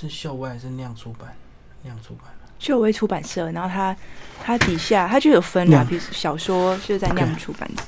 [0.00, 1.28] 是秀威还是酿出版？
[1.82, 2.26] 酿出版。
[2.60, 3.96] 秀威出版社，然后它
[4.40, 7.82] 它底下它就有分啊，酿比小说就是在酿出版的。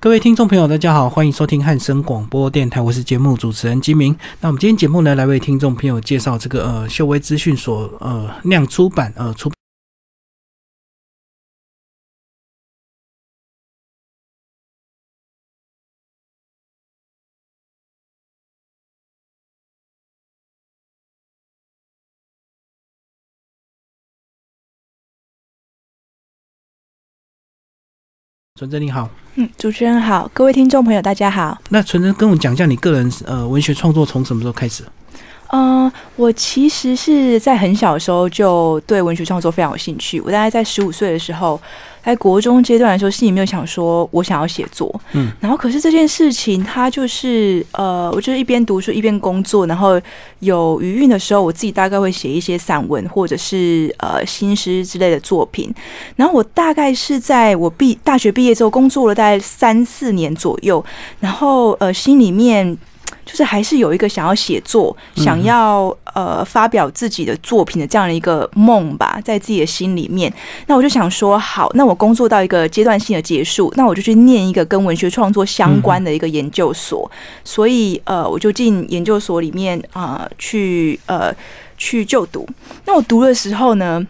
[0.00, 4.16] 各位听众朋友，大家好，欢迎收听汉声广播电台，我是节目主持人金明。
[4.40, 9.52] 那我们今天节目呢，来为听众朋友介绍这个呃秀威资讯所呃酿出版呃出。
[28.62, 31.60] 纯真你好，嗯，主持人好，各位听众朋友大家好。
[31.70, 34.84] 那纯真跟我讲一下你个人呃文学创作从什么时候开始？
[35.48, 40.20] 嗯、我其实是在很小的时候就对文学创作非常有兴趣。
[40.20, 41.60] 我大概在十五岁的时候，
[42.04, 44.92] 在国中阶段的时候，心里面有想说我想要写作。
[45.12, 50.00] 嗯，然后可是这件事情它就是呃，我就是一边读书一边工作，然后
[50.40, 55.72] 有余韵的时候，我自己大概会写一些散文或者是呃新诗之类的作品。
[56.16, 60.84] 然后我大概是在我毕大学毕业之后工作了大概三四年左右，
[61.20, 62.76] 然后呃心里面。
[63.24, 70.32] 就是还是有一个想要写作、想要呃发表自己的作品的这样的一个梦吧，在自己的心里面。
[70.66, 77.10] 那我就想说，好，那我工作到一个阶段性的结束，那我就去念一个跟文学创作相关的一个研究所。
[77.44, 81.34] 所以呃，我就进研究所里面啊、呃去呃
[81.78, 82.46] 去就读。
[82.84, 84.06] 那我读的时候呢？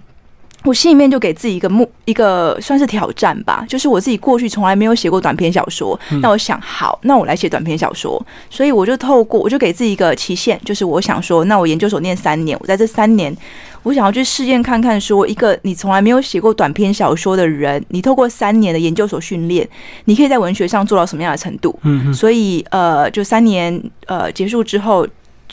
[0.65, 13.37] 我心里面就给自己一个目一个算是挑战吧，就是我自己过去从来没有写过短篇小说，那我想好，那我来写短篇小说，所以我就透过我就给自己一个期限，就是我想说，那我研究所念三年，我在这三年，
[13.83, 19.69] 我想要去试验看看，说一个你从来没有写过短篇小说的人，你透过三年的研究所训练，
[20.05, 21.77] 你可以在文学上做到什么样的程度？
[21.83, 25.07] 嗯嗯所以呃，就三年呃结束之后。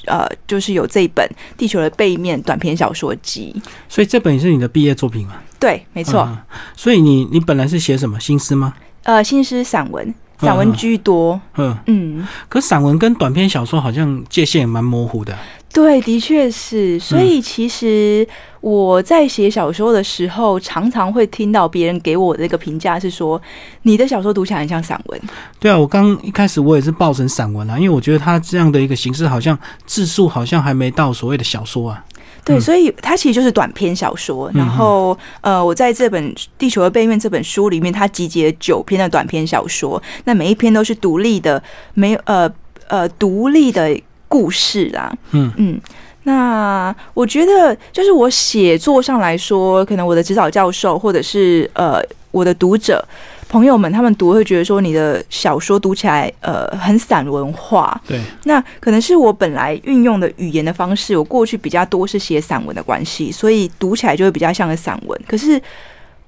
[0.05, 1.25] 呃，就是有这一本
[1.57, 3.55] 《地球的背面》短篇小说集，
[3.87, 5.35] 所以这本也是你的毕业作品吗？
[5.59, 6.21] 对，没错。
[6.21, 6.37] 嗯
[6.75, 8.73] 所以你你本来是写什么新诗吗？
[9.03, 11.39] 呃，新诗散文，散文居多。
[11.57, 15.37] 嗯，嗯，可散文跟短篇小说好像界限也蛮模糊的。
[15.71, 16.99] 对，的确是。
[16.99, 18.27] 所以其实
[18.59, 23.39] 我在写小说的时候，常常会听到别人给我的一个评价是说，
[23.83, 25.21] 你的小说读起来很像散文。
[25.59, 32.03] 对啊，我刚一开始我也是抱成散文啊，因为我觉得它这样的一个形式，好像字数好像还没到所谓的小说啊。
[32.43, 34.49] 对，嗯所以它其实就是短篇小说。
[34.55, 41.61] 然后，呃，我在这本《地球的背面》这本书里面，它集结九篇的短篇小说，那每一篇都是独立的，
[41.93, 42.51] 没有呃
[42.87, 43.95] 呃独立的
[44.29, 45.13] 故事啦。
[45.31, 45.81] 嗯嗯。
[46.23, 53.03] 那我觉得，就是我写作上来说，可能我的指导教授或者是呃我的读者
[53.47, 65.19] 朋友们，他们读会觉得说你的小说读起来呃很散文化，对，那可能是我本来运用的语言的方式，我过去比较多是写散文的关系，所以读起来就会比较像个散文。
[65.27, 65.59] 可是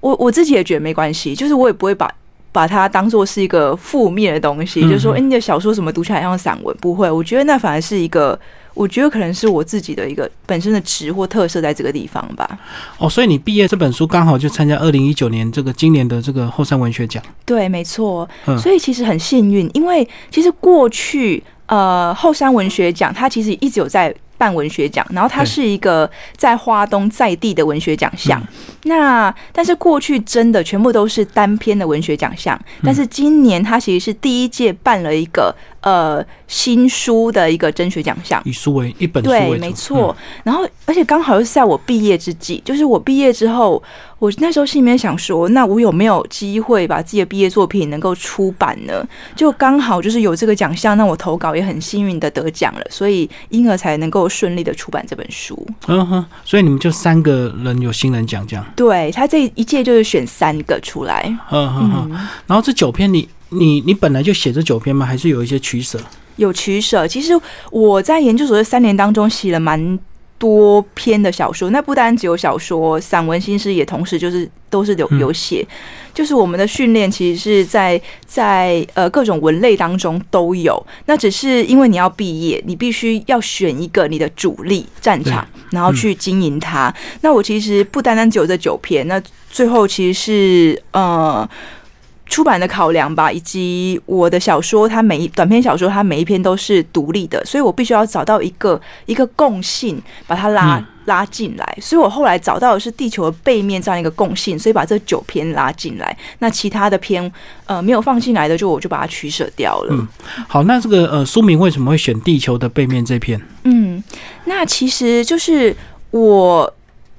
[0.00, 2.10] 我我自己也觉得没关系，就是我也不会把
[2.52, 7.10] 把它当做是一个负面的东西，嗯就是说，哎、你的小说什么读起来像散文，不会。
[7.10, 8.38] 我觉得那反而是一个，
[8.74, 12.58] 我觉得可能是我自己的一个本身的值或特色在这个地方吧。
[12.98, 17.22] 哦，所以你毕业这本书刚好就参加二零一九年这个今年的这个后山文学奖。
[17.46, 18.28] 对，没错。
[18.46, 28.40] 嗯所以其实很幸运，因为其实过去呃后山文学奖它其实一直有在办文学奖，然后它是一个在花东在地的文学奖项。
[28.40, 28.46] 嗯。
[28.84, 38.42] 那但是过去真的全部都是单篇的文学奖项，嗯但是今年它其实是第一届办了一个呃新书的一个甄选奖项。
[38.44, 40.14] 以书为一本书为没错。
[40.42, 43.82] 然后，而且刚好又是在我毕业之际，就是我毕业之后，
[44.18, 49.06] 我那时候心里面想说，那我有没有机会把自己的毕业作品能够出版呢？
[49.34, 55.56] 就刚好就是有这个奖项，那我投稿也很幸运的得奖了，所以因而才能够顺利的出版这本书。
[55.86, 56.02] 嗯。
[56.02, 58.64] 嗯哼，所以你们就三个人有新人奖这样。
[58.74, 62.10] 对他这一届就是选三个出来，嗯嗯嗯。
[62.10, 65.06] 嗯，然后这九篇你你你本来就写这九篇吗？
[65.06, 66.00] 还是有一些取舍？
[66.36, 67.06] 有取舍。
[67.06, 67.32] 其实
[67.70, 69.98] 我在研究所这三年当中写了蛮
[70.38, 75.66] 多篇的小说，那不单只有小说，散文、新诗也同时就是都是有嗯有写。
[76.14, 86.92] 就是我们的训练其实是在在呃各种文类当中都有，那只是因为你要毕业，你必须要选一个你的主力战场，然后去经营它。
[87.20, 91.48] 那我其实不单单只有这九篇，那最后其实是呃。
[92.32, 106.16] 出版的考量吧，以及我的小说，它每一短篇小说，它每一篇都是独立的，所以我必须要找到一个一个共性，把它拉、嗯拉进来，所以我后来找到的是地球的背面这样一个共性，所以把这九篇拉进来。
[106.38, 107.30] 那其他的篇
[107.66, 109.88] 呃没有放进来的，就我就把它取舍掉了。
[109.90, 110.08] 嗯，
[110.48, 113.38] 好，那这个呃书名为什么会选地球的背面这篇？
[113.64, 114.02] 嗯，
[114.46, 115.76] 那其实就是
[116.12, 116.72] 我，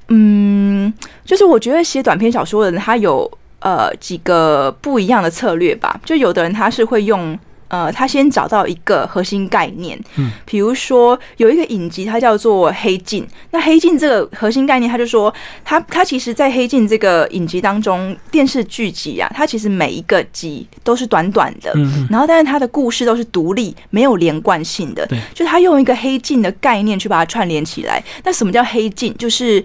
[0.07, 0.91] 嗯，
[1.25, 3.29] 就是我觉得写短篇小说的人，他有
[3.63, 5.99] 呃几个不一样的策略吧。
[6.05, 7.37] 就有的人他是会用。
[7.69, 13.23] 呃，他先找到一个核心概念，嗯，比如说有一个影集，它叫做《黑镜》。
[13.49, 15.33] 那《黑镜》这个核心概念，他就说，
[15.65, 28.03] 他他其实，在《黑镜》这个影集当中，电视剧集啊，它其实每一个集都是短短的，嗯，然后但是它的故事都是独立，没有连贯性的，对，就他用一个黑镜的概念去把它串联起来。
[28.23, 29.15] 那什么叫黑镜？
[29.17, 29.63] 就是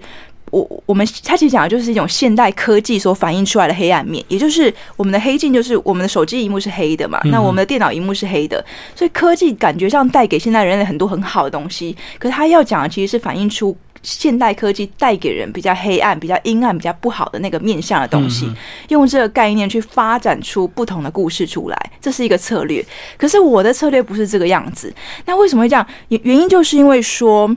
[0.51, 8.63] 我我们它其实讲的就是一种现代科技所反映出来的黑暗面，也就是我们的黑镜，就是我们的手机荧幕是黑的嘛，那我们的电脑荧幕是黑的，
[8.95, 18.49] 所以科技感觉上带给现代人类很多很好的东西，可是他要讲的其实是反映出现代科技带给人比较黑暗、比较阴暗、比较不好的那个面向的东西，
[18.87, 22.85] 用这个概念去发展出不同的故事出来，这是一个策略。
[23.17, 24.93] 可是我的策略不是这个样子，
[25.25, 25.85] 那为什么会这样？
[26.07, 27.55] 原原因就是因为说。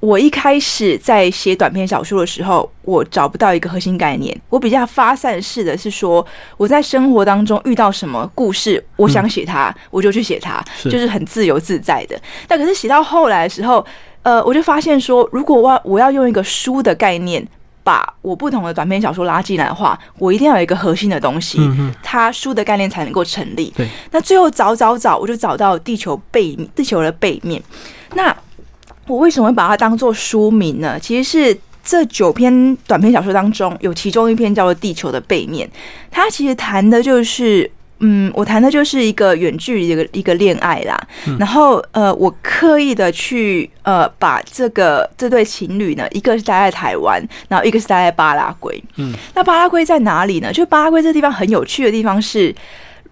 [0.00, 4.40] 我一开始在写短篇小说的时候，我找不到一个核心概念。
[4.48, 6.24] 我比较发散式的是说，
[6.56, 12.16] 我在生活当中遇到什么故事，我想写它，我就去写它，就是很自由自在的。
[12.46, 13.84] 但可是写到后来的时候，
[14.22, 17.44] 呃，我就发现说，如果我我要用一个书的概念，
[17.82, 21.58] 把我不同的短篇小说拉进来的话，我一定要有一个核心的东西，
[22.02, 23.72] 它书的概念才能够成立。
[23.76, 23.88] 对。
[24.12, 27.60] 那最后找找找，我就找到地球背地球的背面。
[28.14, 28.34] 那
[29.08, 30.98] 我为什么会把它当做书名呢？
[31.00, 35.66] 其实是这九篇短篇小说当中，有其中一篇叫做《地球的背面》，
[36.10, 37.70] 它其实谈的就是，
[38.00, 40.94] 嗯，我谈的就是一个远距离的一个恋爱啦。
[41.38, 48.84] 然后，呃，我刻意的去，呃，把这个这对情侣呢，一个是待在台湾，然后一个是待在巴拉圭。
[48.96, 50.52] 嗯，那巴拉圭在哪里呢？
[50.52, 52.54] 就巴拉圭这地方很有趣的地方是，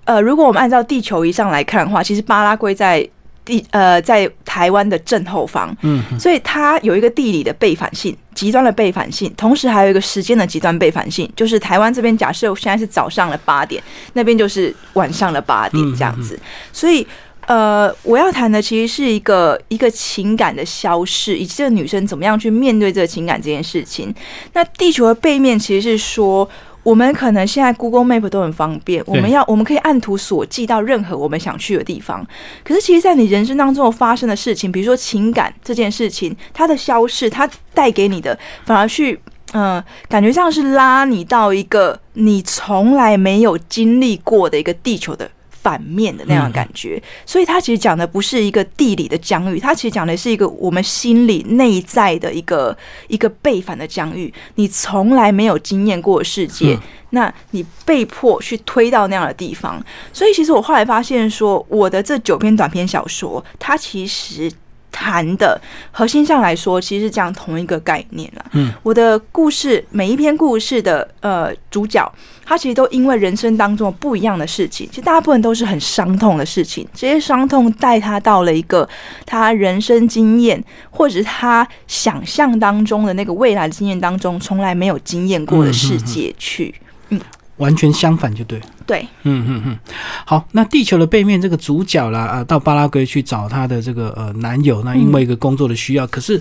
[0.05, 3.09] 呃，如果我们按照地球仪上来看的话，其实巴拉圭在。
[3.47, 13.83] 地呃，在台湾的正后方，嗯，所以它有一个地理的背反性，极端的背反性，同时还有一个时间的极端背反性，就是台湾这边假设现在是早上的八点，
[14.15, 16.39] 那边就是晚上的八点这样子，
[16.73, 17.07] 所以
[17.47, 24.13] 呃，我要谈的其实是一个一个情感的消逝，以及这个女生怎么样去面对这个情感这件事情。
[24.53, 26.47] 那地球的背面其实是说。
[26.87, 32.25] 我们可能现在 Google Map 都很方便，我们要我们可以按图索骥到任何我们想去的地方。
[32.63, 39.19] 可是，其实，在你人生当中发生的事情，比如说情感这件事情，它的消逝，它带给你的，反而去，
[39.53, 45.29] 嗯，感觉像是拉你到一个你从来没有经历过的一个地球的。
[45.67, 52.77] 反面的那样的感觉，所以他其实讲的不是一个地理的疆域，他其实讲的是一个我们心里内在的一个
[53.09, 54.33] 一个背反的疆域。
[54.55, 56.79] 你从来没有经验过的世界，
[57.11, 59.85] 那你被迫去推到那样的地方。
[60.13, 64.53] 所以，其实我后来发现，说我的这九篇短篇小说，它其实。
[64.97, 65.61] 谈的
[65.91, 68.47] 核心上来说，其实是讲同一个概念了。
[68.53, 72.11] 嗯，我的故事每一篇故事的呃主角，
[72.47, 76.89] 他其实都因为人生当中不一样的事情，其实大部分都是很伤痛的事情。
[76.95, 78.89] 这些伤痛带他到了一个
[79.27, 86.75] 他人生经验，或者是他想象当中的那个未来经验当中从来没有经验过的世界去。
[87.11, 87.21] 嗯。
[87.59, 89.79] 完全相反就对，对，嗯嗯嗯，
[90.25, 96.41] 好，那地球的背面这个主角啦啊，到巴拉圭去找他的这个呃男友，那因为一个工作的需要，可是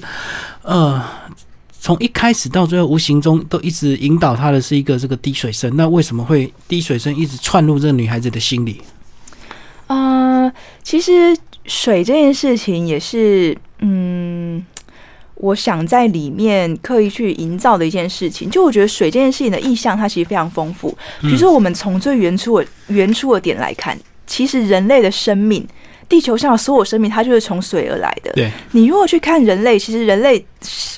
[0.64, 1.02] 呃，
[1.80, 8.82] 从一开始到最后，无形中都一直引导他的是一个这个滴水声，那为什么会滴水声一直窜入这个女孩子的心里？
[9.88, 10.52] 呃，
[10.84, 14.35] 其实水这件事情也是，嗯。
[15.36, 20.98] 我想在里面刻意去营造的一件事情，就我觉得水这件事情的意象，它其实非常丰富。
[21.22, 25.68] 比如说，我们从最原初的原初的点来看，其实人类的生命，
[26.08, 28.32] 地球上的所有生命，它就是从水而来的。
[28.34, 30.44] 对，你如果去看人类，其实人类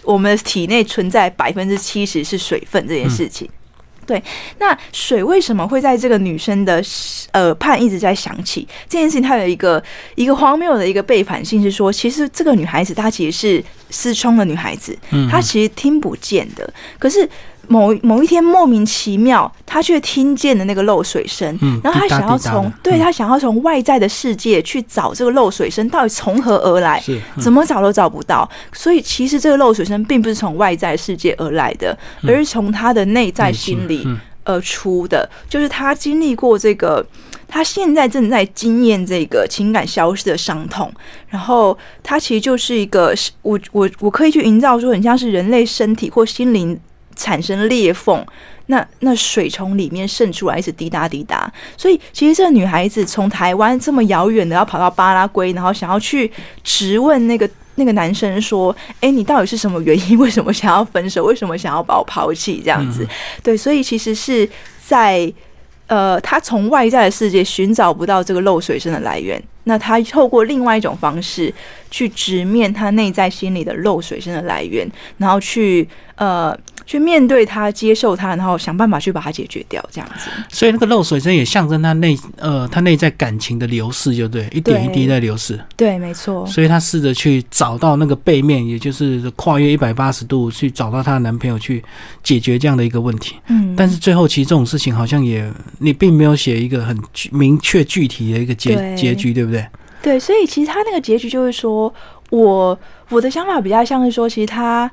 [0.03, 3.49] 我们体内存在百分之七十是水分这件事情。
[4.07, 4.23] 对，
[4.57, 6.81] 那水为什么会在这个女生的
[7.33, 8.67] 耳畔一直在响起？
[8.89, 9.83] 这件事情它有一个
[10.15, 14.97] 一个荒谬的一个背反性，是说，其实这个女孩子她其实是失聪的女孩子，
[15.29, 17.29] 她其实听不见的，可是。
[17.67, 21.47] 某某一天莫名其妙，他却听见了那个漏水声，
[21.83, 27.03] 然后他想要从对他想要从外在的世界去找这个漏水声到底从何而来，
[27.39, 28.49] 怎么找都找不到。
[28.73, 34.07] 所以其实这个漏水声并不是从外在世界而来的，而是从他的内在心里
[34.43, 35.29] 而出的。
[35.49, 37.05] 就是他经历过这个
[37.47, 40.91] 他现在正在经验这个情感消失的伤痛，
[41.27, 46.77] 然后他其实就是一个，我我我可以去营造出，很像是人类身体或心灵
[47.17, 48.25] 产生裂缝，
[48.67, 51.51] 那那水从里面渗出来，一直滴答滴答。
[51.75, 56.31] 所以其实这个女孩子从台湾这么遥远的要跑到巴拉圭，然后想要去
[56.63, 57.49] 质问那个。
[57.79, 60.17] 那个男生说：“哎，你到底是什么原因？
[60.17, 61.23] 为什么想要分手？
[61.23, 62.59] 为什么想要把我抛弃？
[62.59, 63.07] 这样子，
[63.43, 64.49] 对，所以其实是
[64.83, 65.31] 在
[65.85, 71.53] 呃，他从外在的世界寻找不到这个漏水声的来源，那他透过另外一种方式
[71.91, 76.57] 去直面他内在心里的漏水声的来源，然后去呃。”
[76.87, 80.29] 去面对他，接受他，然后想办法去把它解决掉，这样子。
[80.47, 85.59] 所以那个漏水声也象征他内呃，他内在感情的流逝，就对，一点一滴在流逝。
[85.75, 86.47] 对，没错。
[86.47, 91.83] 所以他试着去找到那个背面，也就是跨越一百八十度去找到她的男朋友，去
[92.23, 93.35] 解决这样的一个问题。
[93.47, 93.75] 嗯。
[93.75, 95.45] 但是最后，其实这种事情好像也
[95.79, 96.97] 你并没有写一个很
[97.31, 99.67] 明确具体的一个结结局，对不对？
[100.01, 101.93] 对，所以其实他那个结局就是说，
[102.29, 102.79] 我
[103.09, 104.89] 我的想法比较像是说，其实他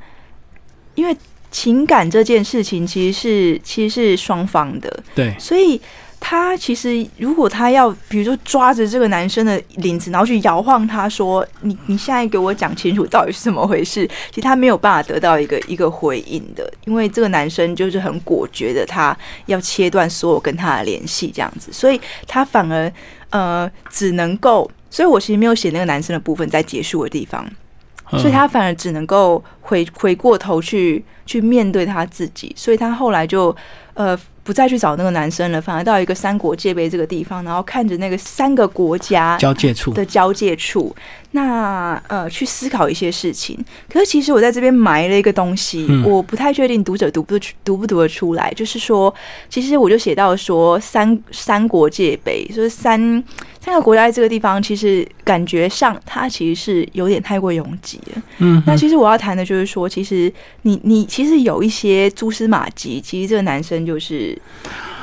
[0.97, 1.17] 因为。
[1.55, 5.81] 情感这件事情其实是其实是双方的，对，所以
[6.19, 22.93] 他其实如果他要比如说抓着这个男生的领子，然后去摇晃他说：“你你现在给我讲清楚到底是怎么回事？”其实他没有办法得到一个一个回应的，因为这个男生就是很果决的，他要切断所有跟他的联系，这样子，所以他反而
[23.31, 27.49] 呃只能够，所以我其实没有写那个男生的部分在结束的地方，
[28.11, 31.05] 所以他反而只能够回回过头去。
[31.27, 33.57] 去面对他自己，所以他后来就
[33.95, 40.95] 呃不再去找那个男生了，反而到一个三国界碑这个地方，然后看着那个三个国家交界处的交界处，
[41.31, 43.59] 那呃去思考一些事情。
[43.91, 48.53] 可是其实我在这边埋了一个东西，我不太确定读者读不读不读得出来。
[48.53, 49.15] 就是说，
[49.49, 52.69] 其实我就写到说三三国界碑，就是。
[52.69, 53.25] 三
[53.73, 58.23] 个国家在这个地方，其实感觉上它其实是有点太过拥挤了。
[58.39, 60.31] 嗯，那其实我要谈的就是说，其实
[60.63, 63.01] 你你其实有一些蛛丝马迹。
[63.01, 64.37] 其实这个男生就是，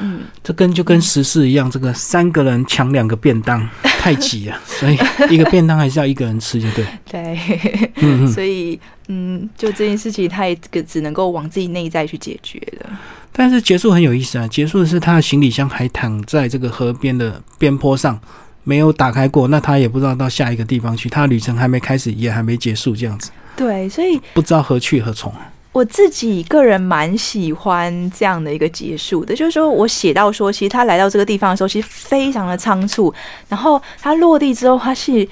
[0.02, 4.98] 嗯，这跟就跟时事一样，这个三个人抢两个便当太挤了， 所以
[5.30, 6.86] 一个便当还是要一个人吃，就对。
[7.10, 10.56] 对，嗯，所以嗯，就这件事情，他也
[10.88, 13.00] 只能够往自己内在去解决了。
[13.34, 18.20] 但是结束很有意思啊，结束的是他的行李箱还躺在这个河边的边坡上。
[18.64, 21.10] 没有打开过，那他也不知道到下一个地方去。
[21.10, 23.32] 他旅程还没开始，也还没结束，这样子。
[23.56, 25.34] 对，所以不知道何去何从。
[25.72, 33.14] 我自己个人蛮喜欢这样的一个结束的，就是说我写到说，其实他来到这个地方的时候，其实非常的仓促。
[33.48, 35.28] 然后他落地之后，他是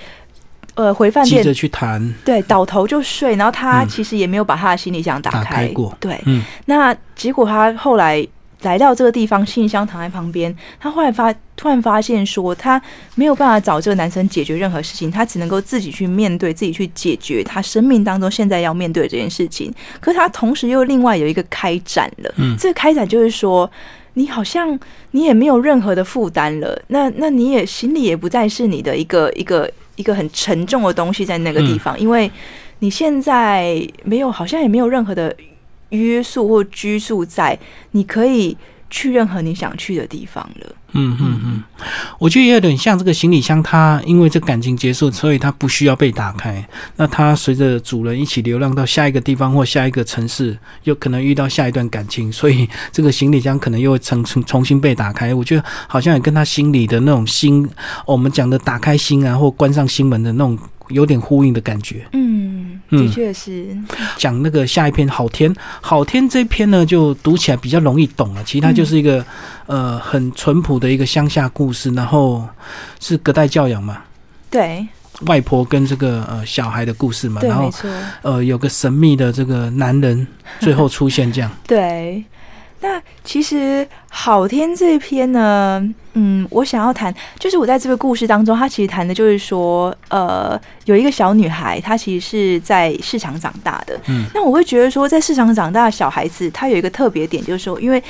[0.75, 3.36] 呃回饭店急着去谈，对，倒头就睡。
[3.36, 6.43] 然后他其实也没有把他的行李箱打开过，对，嗯。
[6.65, 8.27] 那结果他后来。
[8.62, 10.54] 来到这个地方，信箱躺在旁边。
[10.80, 12.82] 他后来发突然发现说，他
[13.16, 19.74] 没有办法找这个男生解决任何事情，他只能够自己去面对，自己去解决他生命当中现在要面对的这件事情。
[20.01, 23.70] 可是他同时又另外有一个开展了，嗯，这个开展就是说，
[24.16, 24.78] 你好像
[25.12, 32.30] 你也没有任何的负担了，那那你也心里也不再是你的一个一个一个很沉重的东西在那个地方，因为
[32.80, 35.34] 你现在没有，好像也没有任何的。
[35.89, 37.58] 约束或拘束在，
[37.91, 38.55] 你可以
[38.89, 40.75] 去任何你想去的地方了。
[40.93, 41.63] 嗯嗯嗯，
[42.17, 46.67] 我觉得也有点像这个行李箱，它因为这感情结束，所以它不需要被打开。
[46.96, 55.31] 那它随着主人一起流浪到下一个地方或下一个城市，又可能遇到下一段感情，所以这个行李箱可能又会重重重新被打开。
[55.31, 57.69] 我觉得好像也跟他心里的那种心，
[58.08, 60.58] 我们讲的打开心啊，或关上心门的那种。
[60.89, 63.77] 有点呼应的感觉，嗯，的确是。
[64.17, 68.43] 讲那个下一篇好天，好天这篇呢，就读起来比较容易懂了。
[68.43, 69.25] 其实它就是一个
[69.67, 72.48] 呃很淳朴的一个乡下故事，然后
[73.00, 74.01] 是隔代教养嘛，
[74.50, 74.88] 对，
[75.27, 77.72] 外婆跟这个呃小孩的故事嘛，然后
[78.22, 80.27] 呃有个神秘的这个男人
[80.60, 82.24] 最后出现，这样 对。
[82.81, 85.83] 那其实好天这篇呢，
[86.13, 94.00] 嗯，我想要谈，就是我在这个故事当中，他其实谈的就是说，呃，有一个小女孩，她其实是在市场长大的。
[94.07, 98.01] 嗯，那我会觉得说，在市场长大的小孩子，她有一个特别点，就是说，因为。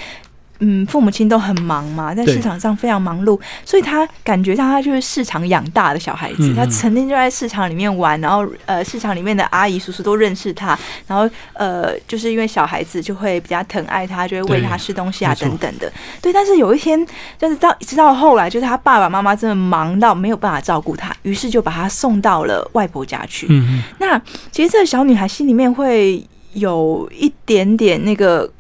[0.60, 15.90] 嗯，父母亲都很忙嘛，在市场上非常忙碌，所以他感觉上他就是市场养大的小孩子，他成天就在市场里面玩，然后呃，市场里面的阿姨叔叔都认识他，然后呃，就是因为小孩子就会比较疼爱他，就会喂他吃东西啊等等的。
[16.22, 23.48] 对，但是有一天，就是到直到后来，就是他爸爸妈妈真的忙到没有办法照顾他，于是就把他送到了外婆家去。
[23.50, 28.52] 嗯那其实这个小女孩心里面会有一点点那个，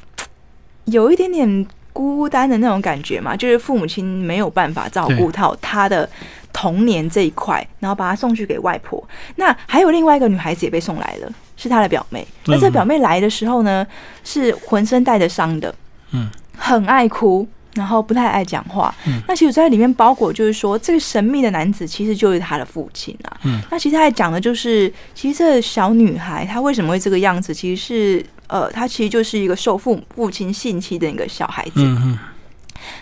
[0.86, 1.68] 有一点点。
[2.00, 6.10] 孤孤单的那种感觉嘛，就是父母亲没有办法照顾到他的
[6.53, 9.03] 童年这一块，然后把他送去给外婆。
[9.36, 12.25] 那还有另外一个女孩子也被送来了，是他的表妹。
[12.46, 13.86] 那这表妹来的时候呢，
[14.24, 15.75] 是浑身带着伤的，
[16.12, 17.48] 嗯，很爱哭。
[17.75, 18.94] 然后不太爱讲话，
[19.27, 23.38] 那其实在里面包裹就是说，这个神秘的男子其实就是他的父亲啊。
[23.44, 31.82] 嗯那其实他还讲的就是，其实这小女孩她为什么会这个样子，其实是呃，他其实就是一个受父父亲性侵的一个小孩子。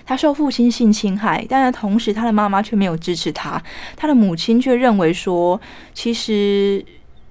[0.06, 3.60] 他受父亲性侵害，但是同时他的妈妈却没有支持他，
[3.96, 5.60] 他的母亲却认为说，
[5.94, 6.86] 其实。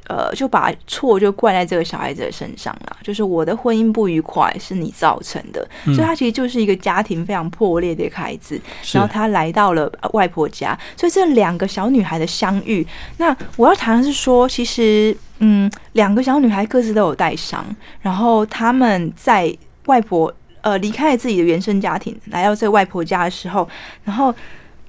[0.08, 8.56] 呃，就把错就怪在这个小孩子的身上了，就是我的婚姻不愉快是你造成的，所以他其实就是一个家庭非常破裂的一个孩子。
[8.92, 17.64] 然后他来到了外婆家，所以这两个小女孩的相遇，那我要谈的是说，其实嗯，两个小女孩各自都有带伤，
[18.00, 23.68] 然后他们在外婆呃离开了自己的原生家庭，来到这个外婆家的时候，
[24.04, 24.34] 然后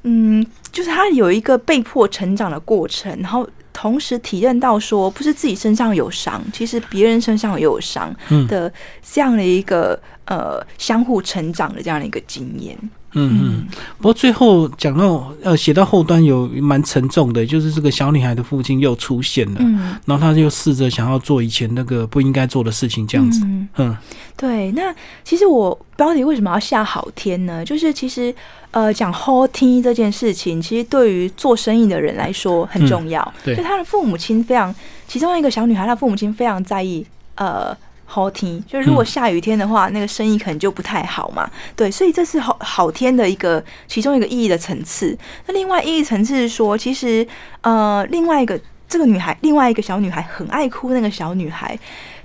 [0.03, 3.47] 嗯，就是他有一个被迫成长的过程，然后。
[3.79, 8.11] 同时体验到说，不是自己身上有伤，其实别人身上也有伤
[8.47, 8.73] 的
[9.03, 12.75] 这样的一个呃相互成长的这样的一个经验。
[13.17, 23.41] 嗯嗯，不过最后讲到呃写到后端有蛮沉重的，就是这个小女孩的父亲又出现了，嗯，然后他就试着想要做以前那个不应该做的事情，这样子。
[23.77, 23.97] 嗯，
[24.35, 24.71] 对。
[24.71, 24.93] 那
[25.23, 27.65] 其实我标题为什么要下好天呢？
[27.65, 28.33] 就是其实
[28.71, 33.33] 呃讲好天这件事情，其实对于做生意的人来说很重要。
[33.43, 34.73] 对，就他的父母亲非常，
[35.07, 37.05] 其中一个小女孩，她父母亲非常在意
[37.35, 37.75] 呃。
[38.09, 41.47] 好天，就是如果下雨天的话，那个生意可能就不太好嘛。
[41.75, 45.15] 对，所以这是好好天的一个其中一个意义的层次。
[45.45, 47.27] 那另外意义层次是说，其实
[47.61, 51.77] 呃，另外一个这个女孩，另外一个小女孩很爱哭，那个小女孩，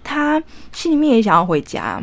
[0.04, 0.40] 她
[0.72, 2.00] 心里面也想要回家。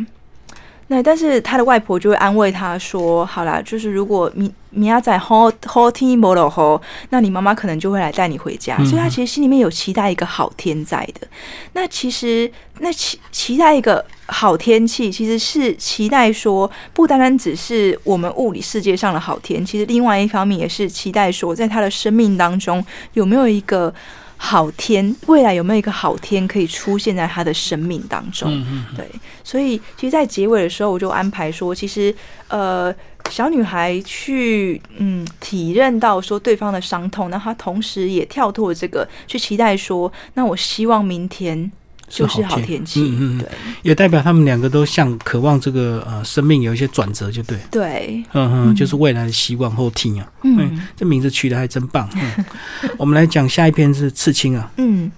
[0.88, 11.27] 那但是她的外婆就会安慰她说：“好啦，就是如果你米亚仔好好听摩罗吼，那你妈妈可能就会来带你回家。”所以，她其实心里面有期待一个好天在的。
[11.73, 23.93] 那其实，那期期待一个好天气，其实是期待说，不单单只是我们物理世界上的好天，其实另外一方面也是期待说，在他的生命当中有没有一个。
[24.41, 28.50] 好天，未来有没有一个好天可以出现在他的生命当中？
[28.96, 29.05] 对，
[29.44, 32.16] 所以其实，在结尾的时候，我就安排说，其实
[32.48, 32.92] 呃，
[33.29, 41.72] 小女孩去嗯体认到说对方的伤痛，那她同时也跳脱这个，去期待说，那我希望明天。
[42.09, 43.48] 就是好天气，嗯嗯，对，
[43.83, 52.09] 也代表他们两个都像渴望这个呃生命有一些转折，就对，对，嗯嗯，就是未来的希望后听啊，嗯，这名字取得还真棒。
[52.15, 52.45] 嗯，
[52.98, 55.11] 我们来讲下一篇是刺青啊，嗯，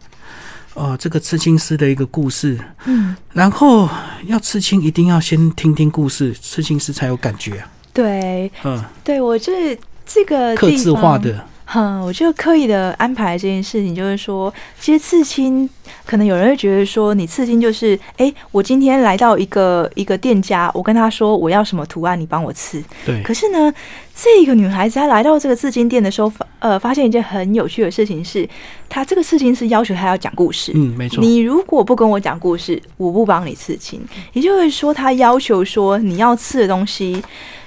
[0.73, 3.89] 哦，这个刺青师的一个故事，嗯，然后
[4.25, 11.47] 要刺青一定要先听听故事，刺青师才有感觉啊，对，嗯，对我这这个刻字化的。
[11.73, 15.69] 哼，我就刻意的安排这件事情，就是说，其实刺青，
[16.05, 22.84] 可能有人会觉得说，你刺青就是，哎，我今天来到一个一个店家，我跟他说我要什么图案，你帮我刺。
[23.05, 23.23] 对。
[23.23, 23.73] 可是呢，
[24.13, 28.45] 这个女孩子她来到这个刺青店的时候，发呃，发现一件很有趣的事情是，
[28.89, 30.73] 她这个刺青是要求她要讲故事。
[30.75, 31.23] 嗯，没错。
[31.23, 34.01] 你如果不跟我讲故事，我不帮你刺青。
[34.34, 37.23] 也就是说，她要求说你要刺的东西，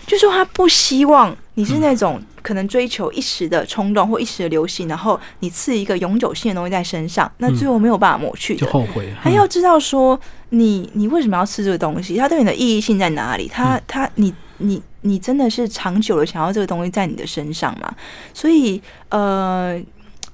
[0.06, 2.20] 就说她不希望你是那种。
[2.44, 9.10] 可能追求一时的冲动或一时的流行，然后你刺一个永久性的东西在身上，那最后没有办法抹去，就后悔。
[9.18, 12.16] 还要知道说，你你为什么要刺这个东西？
[12.18, 13.48] 它对你的意义性在哪里？
[13.48, 17.90] 它它你你你真的是长久的想要这个东西在你的身上吗？
[18.34, 18.78] 所以
[19.08, 19.82] 呃，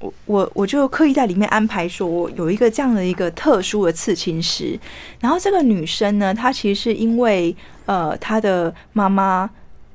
[0.00, 4.76] 我我我就刻意在里面安排说有一个这样的一个特殊的刺青师，
[5.20, 7.54] 然后这个女生呢，她其实是因为
[7.86, 9.48] 呃她的妈妈。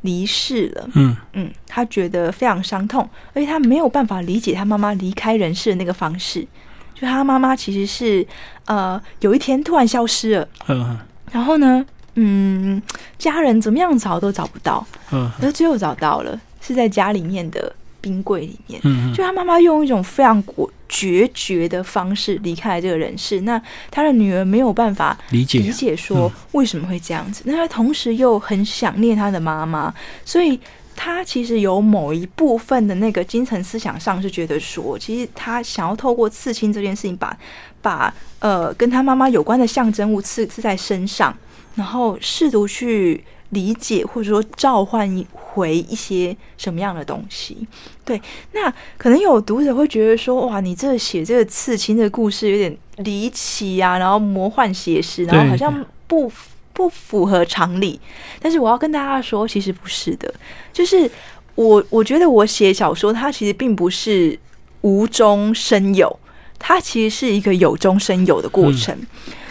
[0.06, 1.18] 离世了，嗯。
[1.34, 6.48] 嗯，他觉得非常伤痛，而且他没有办法理解他妈妈离开人世的那个方式。
[6.94, 8.26] 就他妈妈其实是
[8.68, 10.98] 呃有一天突然消失了，嗯，
[11.32, 12.82] 然后呢，嗯，
[13.18, 17.76] 家人怎么样找都找不到，嗯，而最后找到了，是在家里面的。
[18.06, 18.80] 冰柜里面，
[19.16, 23.42] 就他妈妈用一种非常果决绝的方式离开了这个人世。
[23.42, 27.42] 那他的女儿没有办法理解理解说为什么会这样子。
[27.48, 29.92] 那他同时又很想念他的妈妈，
[30.24, 30.60] 所以
[30.96, 37.36] 他其实有某一部分的那个精神思想上是觉得说，其实他想要透过刺青这件事情，把
[37.82, 41.36] 把呃跟他妈妈有关的象征物刺刺在身上，
[41.74, 43.24] 然后试图去。
[43.56, 47.66] 理解或者说召唤回一些什么样的东西？
[48.04, 56.32] 对，那可能有读者会觉得说：“哇，你这写这个刺青的故事有点离奇啊，然后魔幻写实，然后好像不
[56.74, 58.00] 不符合常理。
[58.40, 60.32] 但是我要跟大家说，其实不是的，
[60.74, 61.10] 就是
[61.56, 64.38] 我我觉得我写小说，它其实并不是
[64.82, 66.20] 无中生有，
[66.60, 68.96] 它其实是一个有中生有的过程。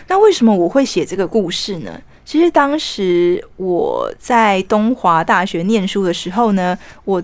[0.06, 1.98] 那为什么我会写这个故事呢？
[2.34, 7.22] 其实当时我在东华大学念书的时候呢，我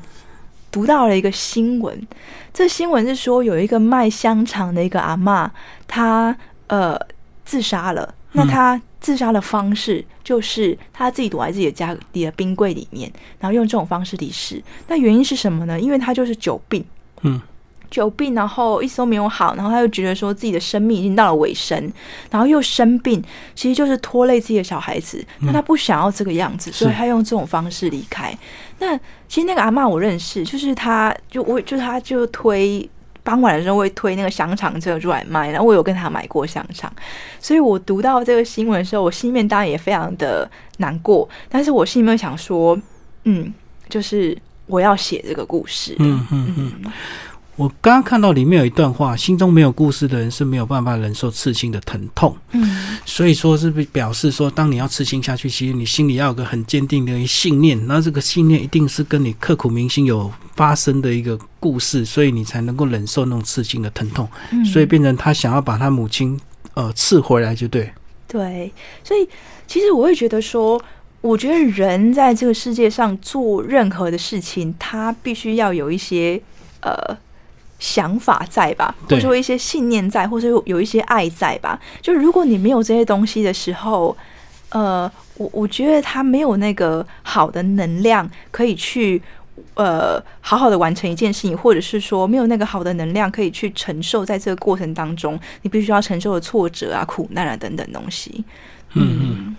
[0.71, 2.07] 读到了一个新闻。
[2.55, 5.51] 这新闻是说有一个卖香肠的一个阿妈，
[5.89, 6.37] 她
[6.69, 6.97] 呃
[7.45, 8.15] 自杀了。
[8.35, 14.63] 那她自杀的方式就是她自己躲在自己的家里的冰柜里面，然后用这种方式离世。
[14.87, 15.81] 那原因是什么呢？
[15.81, 16.85] 因为她就是久病。
[17.23, 17.43] 嗯。
[17.91, 21.93] 久病，然后一直都没有好，然后他又觉得说自己的生命已经到了尾声，
[22.31, 23.23] 然后又生病，
[23.55, 25.25] 其实就是拖累自己的小孩子。
[25.41, 28.37] 那他不想要这个样子，所以他用这种方式离开。
[28.79, 28.97] 那
[29.29, 32.89] 其实那个阿妈我认识，就是他，就我就他就推
[33.23, 36.91] 傍晚的时候会推那个香肠车出来卖，然后我有跟他买过香肠，
[37.39, 42.79] 所以我读到这个新闻的时候，我心里面当然也非常的难过，但是我心里面想说，
[43.25, 43.53] 嗯，
[43.91, 46.93] 就是我要写这个故事，嗯嗯嗯。
[47.61, 52.35] 我刚刚看到里面有一段话：心中没有故事的人是没有办法忍受刺青的疼痛。
[52.53, 64.27] 嗯，所以说是不表示说，当你要刺青下去，其实你心里要有个很坚定的一信念，那这个信念一定是跟你刻骨铭心有发生的一个故事，所以你才能够忍受那种刺青的疼痛。
[64.53, 66.41] 嗯，所以变成他想要把他母亲
[66.73, 67.93] 呃刺回来，就对。
[68.27, 68.73] 对，
[69.05, 69.29] 所以
[69.67, 70.83] 其实我会觉得说，
[71.21, 76.41] 我觉得人在这个世界上做任何的事情，他必须要有一些
[76.81, 77.19] 呃。
[77.81, 81.81] 想法在吧，或者说一些信念在，或者有一些爱在吧。
[82.01, 84.17] 就如果你没有这些东西的时候，
[84.69, 89.21] 呃，我我觉得他没有那个好的能量可以去
[89.75, 98.45] 呃好好的完成一件事情，或者是说没有那个好的能量可以去承受在这个过程当中你必须要承受的挫折啊、苦难啊等等东西。
[98.93, 99.57] 嗯嗯，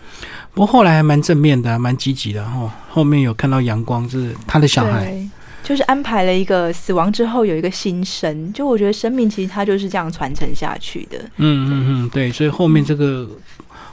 [0.54, 2.72] 不过后来还蛮正面的，蛮积极的哈。
[2.90, 5.21] 后面有看到阳光，是他的小孩。
[5.64, 11.18] 就是安排了一个死亡之后有一个新生，就我觉得生命其实它就是这样传承下去的。
[11.38, 13.30] 嗯嗯嗯，对，所以后面这个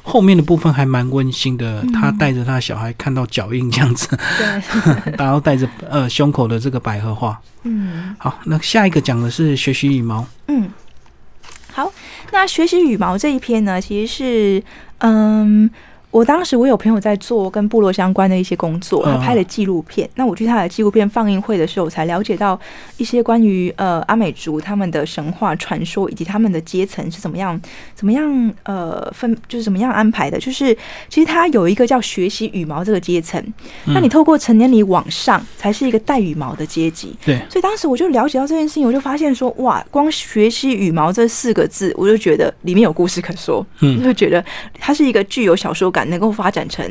[0.02, 1.85] 后面的部分还蛮温馨的。
[1.92, 7.38] 他带着他的小孩看到脚印这样子，对， 然后带着呃胸口的这个百合花。
[7.64, 10.26] 嗯，好，那下一个讲的是学习羽毛。
[10.46, 10.70] 嗯，
[11.72, 11.92] 好，
[12.33, 14.62] 那学习羽毛这一篇呢，其实是
[14.98, 15.70] 嗯。
[16.11, 20.09] 我当时我有朋友在做跟部落相关的一些工作，他拍了纪录片。
[20.14, 22.59] 那我去他的纪录片放映会的时候，我才了解到
[22.97, 27.61] 一些关于呃阿美族他们的神话传说，以及他们的阶层是怎么样
[27.94, 30.38] 怎么样呃分就是怎么样安排的。
[30.38, 30.75] 就是
[31.11, 33.42] 其实他有一个叫学习羽毛这个阶层，
[33.88, 37.14] 那你透过成年礼往上才是一个带羽毛的阶级。
[37.23, 44.42] 对，所以当时我就了解到这件事情，我就发现说哇，光学习羽毛这四个字，我就觉得里面有故事可说，嗯，就觉得
[44.81, 45.97] 它是一个具有小说感。
[46.04, 46.84] 能够发展成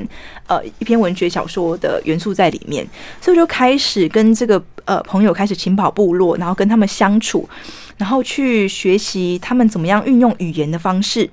[0.48, 2.88] 呃一篇文学小说的元素在里面，
[3.22, 7.48] 所以就开始跟这个呃朋友开始情跑部落，然后跟他们相处，
[7.98, 11.30] 然后去学习他们怎么样运用语言的方式。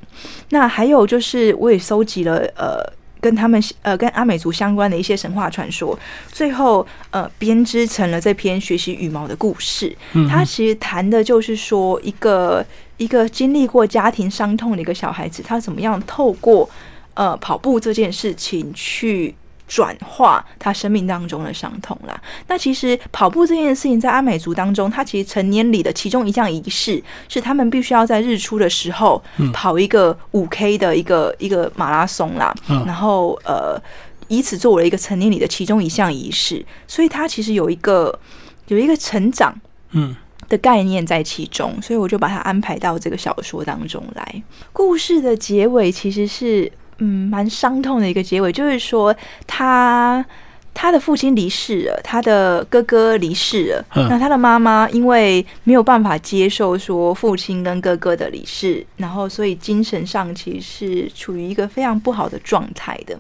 [0.51, 2.79] 那还有就是，我也收集了呃
[3.21, 5.99] 跟他们呃跟阿美族相关的一些神话传说，
[6.31, 9.97] 最后呃编织成了这篇学习羽毛的故事。
[10.29, 12.65] 它其实谈的就是说一个
[12.97, 16.69] 一个经历过家庭伤痛的一个小孩子，他怎么样透过。
[17.15, 19.35] 呃，跑步这件事情去
[19.67, 22.21] 转化他生命当中的伤痛啦。
[22.49, 29.23] 那其实跑步这件事情在阿美族当中，它其实成年礼的其中一项仪式是他们必须要在日出的时候
[29.55, 32.55] 跑一个五 K 的一个一个马拉松啦。
[32.85, 33.81] 然后呃，
[34.29, 38.17] 以此作为一个成年礼的其中一项仪式，所以它其实有一个
[38.67, 39.59] 有一个成长
[39.93, 40.15] 嗯
[40.49, 44.43] 的概念在其中，所以我就把它安排到这个小说当中来。
[44.75, 46.71] 故事的结尾其实是。
[46.99, 49.15] 嗯，蛮伤痛的一个结尾，就是说
[49.47, 50.25] 他
[50.73, 63.17] 他的父亲离世了，他的哥哥离世了，那他的妈妈因为没有办法接受说父亲跟哥哥的离世，然后所以精神上其实是处于一个非常不好的状态的。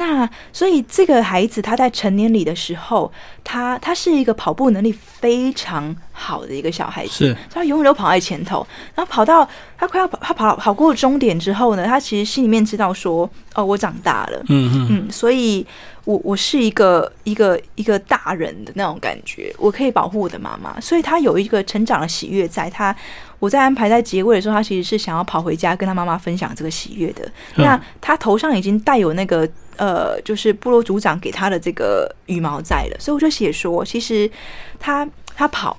[0.00, 3.12] 那所以这个孩子他在成年里的时候，
[3.44, 8.66] 他他是一个跑步能力非常好的一个小孩子，他永远都跑在前头。
[8.94, 15.66] 然后跑到他快要跑，他跑跑过终点之后呢，他其实心里面知道说，哦，我长大了，嗯嗯嗯，所以
[16.04, 22.96] 我我是一个一个一个大人的那种感觉，我可以保护我的妈妈，所以他有一个成长的喜悦在他。
[23.38, 27.26] 我在安排在结尾的时候，他其实是想要跑回家跟他妈妈分享这个喜悦的。
[27.54, 29.48] 那他头上已经带有那个
[29.80, 34.30] 呃，就是部落族长给他的这个羽毛在了，所以我就写说，其实
[34.78, 35.78] 他他跑，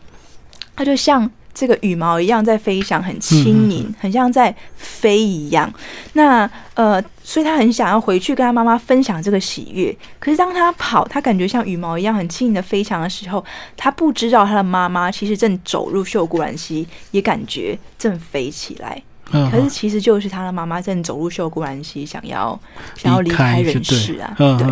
[0.76, 5.72] 他就像这个羽毛一样在飞翔，很轻盈，很像在飞一样。
[6.14, 9.96] 那呃，所以他很想要回去跟他妈妈分享这个喜悦。
[10.18, 13.46] 可是当他跑，他感觉像羽毛一样很轻盈的飞翔的时候，
[13.78, 19.04] 他不知道他的妈妈其实正走入秀姑兰溪，也感觉正飞起来。
[19.32, 22.60] 可是其实就是他的妈妈正走入秀姑兰溪，想要
[22.96, 24.34] 想要离开人世啊。
[24.38, 24.68] 对，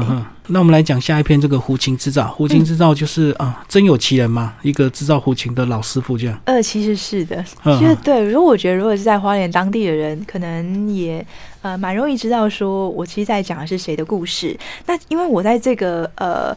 [0.48, 2.28] 那我们来讲下一篇这个胡琴制造。
[2.28, 6.39] 胡琴制造就是啊，真有其人嘛，一个制造胡琴的老师傅这样。
[6.45, 8.24] 呃，其实是的，其实对。
[8.24, 11.26] 如果我觉得，如果是在花莲当地的人，可能也
[11.62, 14.58] 呃蛮容易知道，说我其实在讲的是谁的故事。
[14.88, 16.56] 那因为我在这个呃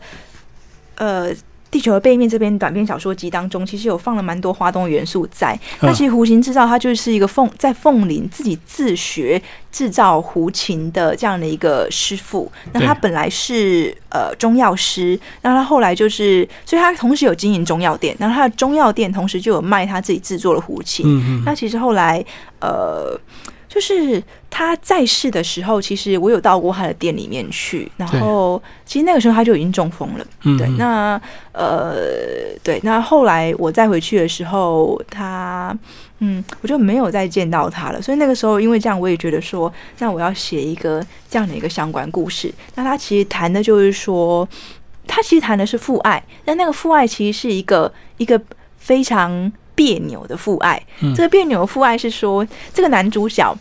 [0.97, 1.35] 呃。
[1.73, 5.59] 地球的背面这篇短篇小说集当中，其实有放了蛮多花东元素在。
[5.81, 9.41] 那其实胡琴制造，它就是一个凤在凤林自己自学
[9.73, 12.53] 制造胡琴的这样的一个师傅。
[12.75, 21.43] 那他本来是呃中药师，那他后来就是，所以他同时有经营中药店，然后他的中药店同时就有卖他自己制作的胡琴。
[21.45, 22.23] 那其实后来
[22.61, 23.19] 呃。
[23.73, 30.27] 就是他在世的时候，其实我有到过他的店里面去，然后其实那个时候他就已经中风了。
[30.59, 31.19] 对，那
[31.53, 31.95] 呃，
[32.63, 35.75] 对，那后来我再回去的时候，他
[36.19, 38.03] 嗯，我就没有再见到他了。
[38.03, 42.53] 所以那个时候，因为这样，我也觉得说，那我要写一个这样的一个相关故事。
[42.75, 44.47] 那他其实谈的就是说，
[45.07, 48.39] 他其实谈的是父爱，但那个父爱其实是一个一个
[48.77, 49.51] 非常。
[49.75, 50.83] 别扭的父爱，
[51.17, 53.57] 这个别扭的父爱是说，这个男主角。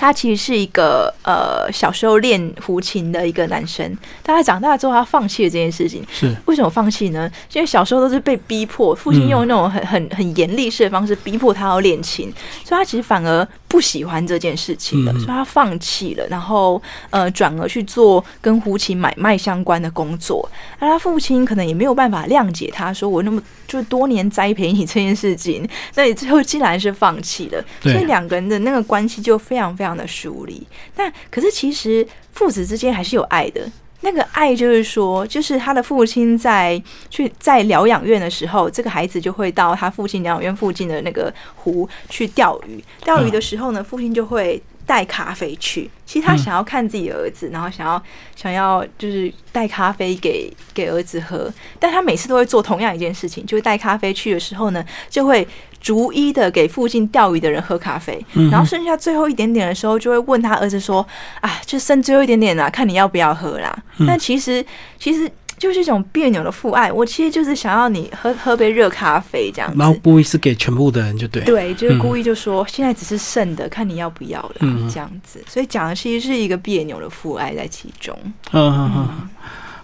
[0.00, 3.84] 他其实是一个呃小时候练胡琴的一个男生，
[4.22, 6.06] 但他长大之后他放弃了这件事情。
[6.08, 7.28] 是为什么放弃呢？
[7.52, 12.32] 因为小时候都是被逼迫，父亲用那种很很很严厉式的方式逼迫他要练琴，
[12.64, 20.50] 所以他其实反而不喜欢这件事情了，所以他放弃了，然后呃转而去做跟胡琴买卖相关的工作。
[20.80, 29.98] 那他父亲可能也没有办法谅解他，说我那么就多年栽培你这件事情，那你最后竟然是放弃了，所以两个人的那个关系就非常非常。
[29.98, 33.68] 的疏离，但可是其实父子之间还是有爱的。
[34.00, 36.80] 那个爱就是说，就是他的父亲在
[37.10, 42.82] 去在疗养院的时候，这个孩子就会到他父亲疗养院附近的那个湖去钓鱼。
[43.02, 45.88] 钓鱼的时候呢，父亲就会带咖啡去。
[46.04, 48.02] 其实他想要看自己的儿子，然后想要
[48.34, 51.52] 想要就是带咖啡给给儿子喝。
[51.78, 55.46] 但他每次都会做同样一件事情，就是带咖啡去的时候呢，就会。
[55.80, 58.20] 逐一的给附近钓鱼的人喝咖啡，
[58.50, 61.06] 然后剩下最后一点点的时候，就会问他儿子说
[61.40, 64.62] ：“啊，就剩最后一点点了，看你要不要喝啦。”但其实
[64.98, 69.76] 其实就是一种别扭的父爱，我其实就是想要你喝喝杯热咖啡这样子。
[69.78, 74.54] 然后故意是给全部的人就对，对，就是故意就说现在只是剩的，看你要不要了
[74.90, 75.42] 这样子。
[75.46, 78.16] 所以讲的其实是一个别扭的父爱在其中。
[78.52, 79.28] 嗯嗯嗯。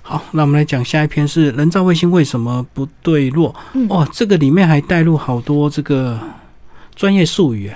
[0.07, 3.55] 好，那我们来讲下一篇是人造卫星为什么不对落？
[3.89, 6.21] 哇，这个里面还带入好多这个
[6.95, 7.73] 专业术语。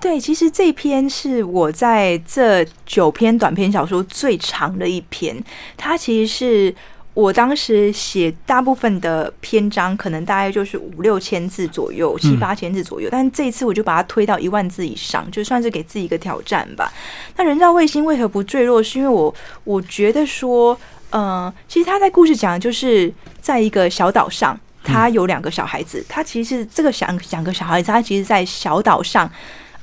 [0.00, 5.36] 对，其实这篇是我在这九篇短篇小说最长的一篇，
[5.76, 6.74] 它其实是
[7.16, 13.08] 我当时写大部分的篇章，可能大概就是五六千字左右，七八千字左右。
[13.10, 16.92] 但这一次我就把它推到一万字以上，就算是给自己一个挑战吧。
[17.36, 18.82] 那人造卫星为何不坠落？
[18.82, 20.78] 是因为我我觉得说。
[21.10, 26.04] 嗯，其实他在故事讲的就是在一个小岛上，他有两个小孩子。
[26.08, 29.30] 他其实这个两两个小孩子，他其实，在小岛上，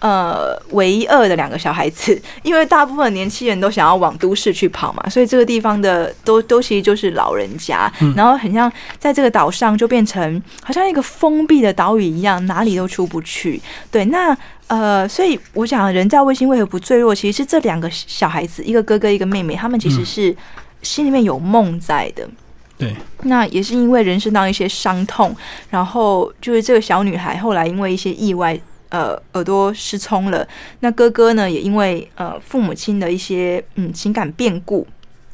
[0.03, 2.21] 呃，唯一二的两个小孩子。
[2.43, 7.89] 因为大部分年轻人都想要往都市去跑嘛，所以这个地方的都都其实就是老人家。
[8.15, 13.61] 然后很像在这个岛上，就变成好像一个封闭的岛屿一样，哪里都出不去。
[13.89, 14.37] 对，那
[14.67, 17.15] 呃，所以我想，人造卫星为何不坠落？
[17.15, 20.35] 其实是这两个小孩子，一个哥哥，一个妹妹，他们其实是。
[20.83, 22.27] 心里面有梦在的，
[22.77, 25.33] 对，那也是因为人生当中一些伤痛，
[25.69, 28.59] 然后就是这个小女孩后来因为一些意外，
[28.93, 30.47] 呃，耳朵失聪了。
[30.81, 34.85] 那哥哥呢，也因为呃父母亲的一些嗯情感变故，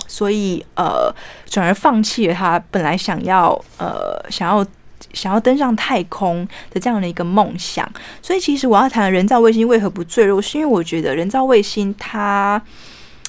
[0.07, 1.13] 所以呃
[1.45, 4.65] 转而放弃了他本来想要呃想要
[5.11, 7.85] 想要登上太空的这样的一个梦想。
[8.21, 12.61] 所以其实我要谈人造卫星为何不坠落，是因为我觉得人造卫星它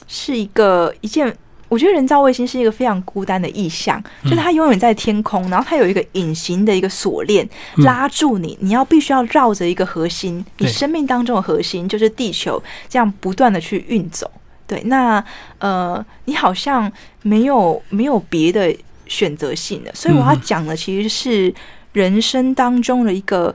[0.07, 1.37] 是一个一件。
[1.71, 14.29] 我觉得人造卫星是一个非常孤单的意象，就是它永远在天空，然后它有一个隐形的一个锁链拉住你，你要必须要绕着一个核心，你生命当中的核心就是地球，这样不断的去运走。
[14.67, 15.25] 对，那
[15.59, 16.91] 呃，你好像
[17.23, 18.75] 没有没有别的
[19.07, 21.55] 选择性的，所以我要讲的其实是
[21.93, 23.55] 人生当中的一个。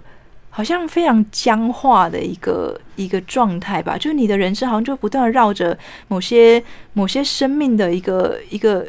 [0.55, 6.63] 好像非常僵化的一个一个状态吧，就是你的人生好像就不断的绕着某些
[6.93, 8.87] 某些生命的一个一个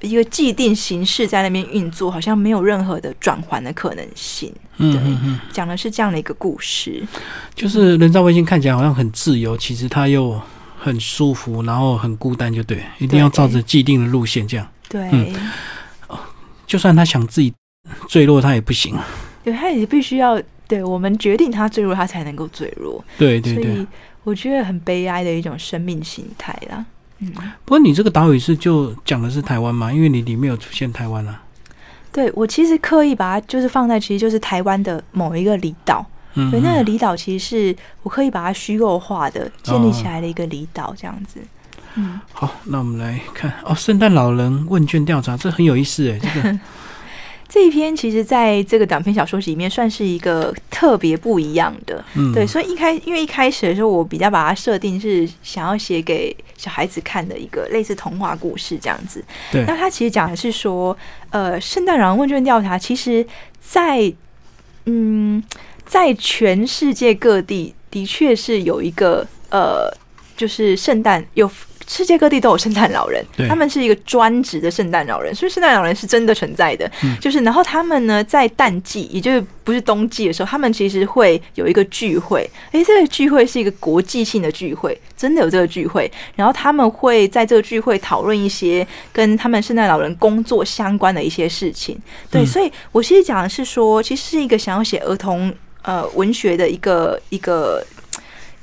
[0.00, 4.50] 一个既定形式在那边运作，好像没有任何的转换的可能性。
[4.78, 7.06] 嗯嗯嗯，讲的是这样的一个故事，
[7.54, 10.40] 就是人造卫星看起来好像很自由，其实它又
[10.78, 14.66] 很舒服，然后很孤单，就对，一定要照着既定的路线这样。
[14.88, 15.34] 对，
[16.66, 17.52] 就算他想自己
[18.08, 18.96] 坠落，他也不行。
[19.44, 23.04] 对，他也必须要对我们决定他坠落，他才能够坠落。
[23.18, 23.86] 对对对，
[24.22, 26.84] 我觉得很悲哀的一种生命形态啦。
[27.18, 27.30] 嗯，
[27.64, 29.92] 不过你这个岛屿是就讲的是台湾吗？
[29.92, 31.42] 因为你里面有出现台湾啊。
[32.10, 36.04] 对，我其实刻意把它就是放在，其实就是台湾的某一个离岛。
[36.34, 41.40] 嗯，对，那个离岛其实是我刻意把它虚构化的建立起来的一个离岛，这样子。
[41.96, 46.58] 嗯，好，那我们来看哦，圣诞老人问卷调查，这很有意思哎，这个。
[47.54, 60.98] 这一篇其实在这个短篇小说集里面算是一个特别不一样的，嗯对，所以一开因为一开始的时候我比较把它设定是想要写给小孩子看的一个类似童话故事这样子，对，那他其实讲的是说，
[61.30, 63.24] 呃，圣诞老人问卷调查，其实，
[63.60, 64.12] 在
[64.86, 65.40] 嗯，
[65.86, 69.88] 在全世界各地的确是有一个呃，
[70.36, 71.48] 就是圣诞有。
[71.86, 76.90] 世界各地都有圣诞老人，他们是一个专职的圣诞老人，所以圣诞老人是真的存在的。
[77.20, 82.48] 就是，然后他们呢，在淡季，也就是不是冬季的时候，他们其实会有一个聚会。
[82.72, 86.10] 诶，这个聚会是一个国际性的聚会，真的有这个聚会。
[86.34, 91.98] 然后他们会在这个聚会讨论一些跟他们圣诞老人工作相关的一些事情。
[92.30, 97.84] 对，所以我其实讲的是说，其实是一个想要写儿童呃文学的一个一个。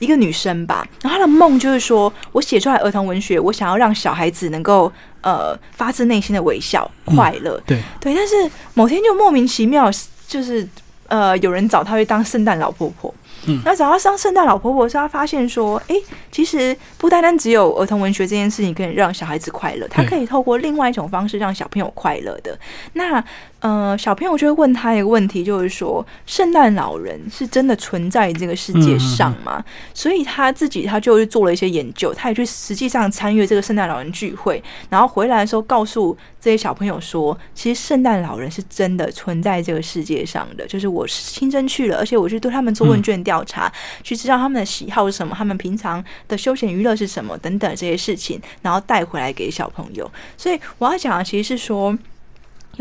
[0.01, 7.61] 一个女生吧，然后她的梦就是说，我写出来儿童文学，我想要让小孩子能够呃发自内心的微笑、快乐。
[7.67, 9.89] 对对，但是某天就莫名其妙，
[10.27, 10.67] 就是
[11.07, 13.13] 呃有人找她去当圣诞老婆婆。
[13.47, 15.95] 嗯，那找她当圣诞老婆婆，是她发现说，哎，
[16.31, 22.57] 其实不单单只有儿童文学这件事情可以让小孩子快乐，她可以透过另外一种方式让小朋友快乐的。
[22.93, 23.23] 那
[23.61, 29.63] 呃，小朋友就会问他一个问题，就是说，圣诞老人是真的存在这个世界上吗？
[29.93, 43.71] 所以他自己他就做了一些研究，他也去实际上参与这个圣诞老人聚会，然后回来的时候告诉这些小朋友说，其实圣诞老人是真的存在这个世界上的，就是我亲身去了，而且我去对他们做问卷调查，
[44.01, 50.11] 去知道他们的喜好是什么，他们平常的休闲娱乐是什么等等这些事情，然后带回来给小朋友。
[50.35, 51.95] 所以我要讲的其实是说。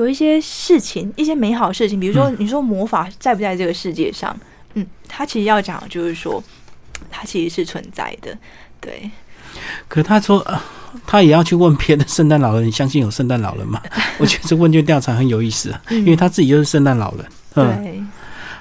[0.01, 4.35] 有一些事情，一些美好事情，比如说你说魔法在不在这个世界上？
[4.75, 6.43] 嗯，他其实要讲就是说，
[7.11, 8.37] 他其实是存在的，
[8.81, 9.11] 对。
[9.89, 10.45] 可他说，
[11.07, 13.83] 他也要去问别的圣诞老人，你相信有圣诞老人吗？
[14.19, 17.27] 我觉得这问卷调查很有意思，因为他自己就是圣诞老人。
[17.55, 18.03] 对。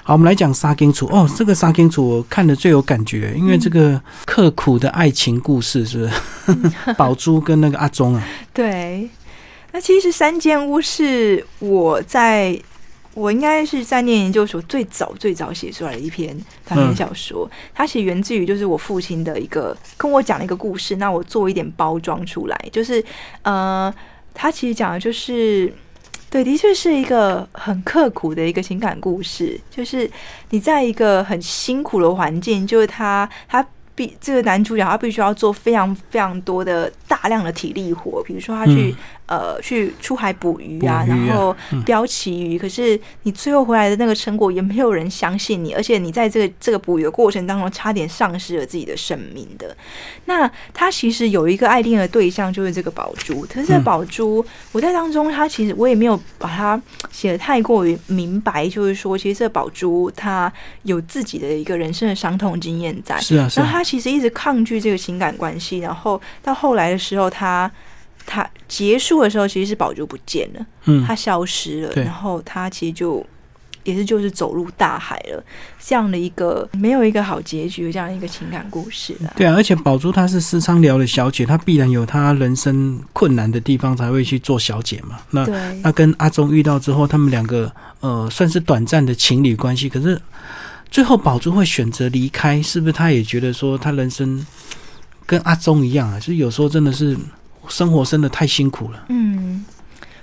[0.02, 6.06] 好，我们来讲沙金楚哦，这个沙金楚我看的最有感觉，因为这个刻苦的爱情故事是不
[6.52, 6.92] 是？
[6.98, 8.22] 宝珠跟那个阿忠啊，
[8.52, 9.08] 对。
[9.72, 12.58] 那其实三间屋是我在，
[13.14, 17.48] 我应该是在念研究所最早最早写出来的一篇短篇小说。
[17.74, 23.04] 它其实源自于就是我父亲的一个跟我讲了一个故事，那我做一点包装出来，就是
[23.42, 23.92] 呃，
[24.34, 25.72] 他其实讲的就是，
[26.28, 30.10] 对，的确是一个很刻苦的一个情感故事，就是
[30.50, 33.64] 你在一个很辛苦的环境，就是他他。
[33.92, 38.94] 必这个男主角他必须要做非常非常多的大量的体力活，比如说他去。
[39.30, 42.58] 呃，去出海捕鱼啊，然后钓旗鱼。
[42.58, 45.72] 可是你最后回来的那个成果，也没有人相信你。
[45.72, 49.76] 而且你在这个这个捕鱼的过程当中，差点丧失了自己的生命的。
[50.24, 53.42] 那他其实有一个爱恋的对象，就是这个宝珠。
[53.42, 63.16] 可是这宝珠，我在当中，他其实我也没有把它写的太过于明白，就是说，其实这宝珠他有自己的一个人生的伤痛经验在。
[63.20, 67.70] 是啊，然后他其实一直抗拒这个情感关系，然后到后来的时候，他。
[68.26, 73.24] 他结束的时候，其实是宝珠不见了，嗯，他消失了，然后他其实就
[73.82, 75.42] 也是就是走入大海了，
[75.80, 79.32] 这样的一个没有一个好结局，这样一个情感故事啊。
[79.36, 85.18] 对啊，而且宝珠她是私仓寮的小姐，她必然有她人生困难的地方才会去做小姐嘛。
[85.30, 85.44] 那
[85.82, 90.20] 那跟阿忠遇到之后，他们两个呃算是短暂的情侣关系，可是
[90.90, 92.92] 最后宝珠会选择离开，是不是？
[92.92, 94.46] 她也觉得说她人生
[95.26, 97.16] 跟阿忠一样啊，就是有时候真的是。
[97.68, 99.04] 生活真的太辛苦了。
[99.08, 99.64] 嗯，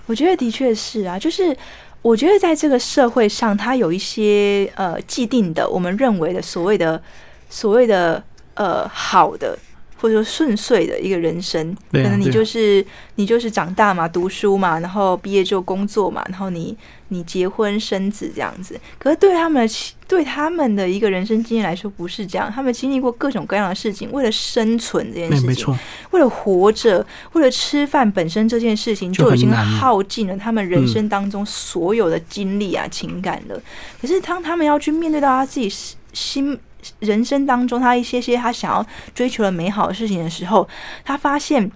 [0.05, 1.55] 我觉得的确是啊，就是
[2.01, 7.01] 我觉得在这个社会上，它有一些呃既定的，我们认为的所谓的
[7.49, 8.23] 所谓的
[8.53, 9.57] 呃好的
[9.99, 16.77] 或者说顺遂的一个人生，可能你就是你就是长大嘛，读书嘛，然后毕业就工作嘛，然后你
[17.09, 18.79] 你结婚生子这样子。
[18.97, 19.73] 可是对他们的
[20.07, 25.77] 对他们的一个人生经验来说不是这样，他们经历过各种各样的事情，为了生存这件，事情，没错，
[26.11, 33.61] 为了活着，为了吃饭本身这件事情，就就已经耗尽了他们人生当中所有的精力啊、情感了。
[34.01, 35.69] 可是当他们要去面对到他自己
[36.13, 36.57] 心
[36.99, 40.67] 人生当中他一些些他想要追求的美好的事情的时候，
[41.03, 41.69] 他发现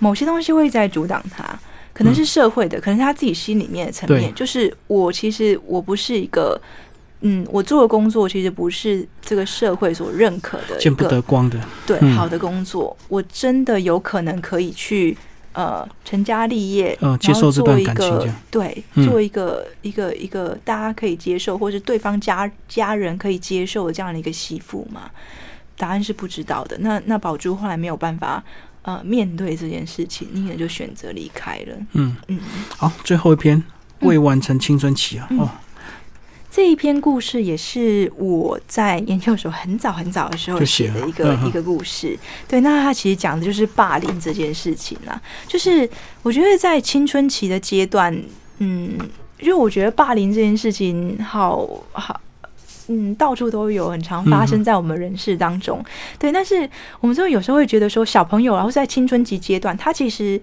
[0.00, 1.58] 某些东西会在阻挡他。
[1.98, 6.56] 可能是社会的，可能是他自己心里面的层面，就是我其实我不是一个，
[7.22, 12.14] 嗯，我做的工作其实不是这个社会所认可的一见不得光的，对，嗯。
[12.14, 15.18] 好的工作，我真的有可能可以去
[15.54, 19.04] 呃成家立业，呃然后接受这段做一个感情对，嗯。
[19.04, 25.10] 做一个一个一个大家可以接受，或是对方家家人可以接受的这样的一个媳妇嘛？
[25.76, 26.78] 答案是不知道的。
[26.78, 28.42] 那那宝珠后来没有办法
[28.82, 31.76] 呃面对这件事情，你也就选择离开了。
[31.92, 32.38] 嗯，嗯，
[32.76, 33.62] 好，最后一篇
[34.00, 35.50] 未完成青春期啊，嗯哦，
[36.50, 42.18] 这一篇故事也是我在研究所很早很早的时候写的一个、嗯一个故事。
[42.48, 45.20] 对，那它其实讲的就是霸凌这件事情啦。
[45.46, 45.88] 就是
[46.22, 48.16] 我觉得在青春期的阶段，
[48.58, 48.98] 嗯，
[49.40, 52.20] 因为我觉得霸凌这件事情好好。
[52.88, 55.84] 嗯，到处都有，很常发生在我们人世当中。
[56.18, 56.68] 对，但是
[57.00, 60.40] 我们就有时候会觉得说，小朋友，然后在青春期阶段，他其实，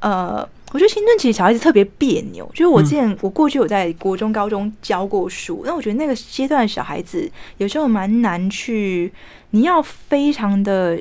[0.00, 2.44] 呃，我觉得青春期小孩子特别别扭。
[2.52, 9.12] 就是我之前，我过去有在国中、高中教过书，那我觉得那个阶段的小孩子有时候蛮难去，
[9.50, 10.98] 你要非常的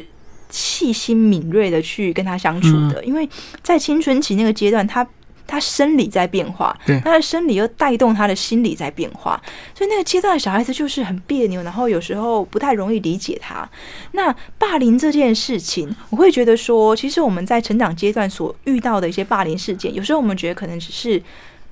[0.50, 3.28] 细心敏锐的去跟他相处的，因为
[3.62, 5.08] 在青春期那个阶段，他。
[5.46, 9.42] 他生理在变化，对他的生理又带动他的心理在变化，
[9.76, 13.70] 所以那个阶段的小孩子就是很别扭，然后有时候不太容易理解他。
[14.12, 21.22] 那霸凌这件事情，我会觉得说，其实我们在成长阶段所遇到的一些霸凌事件，有时候我们觉得可能只是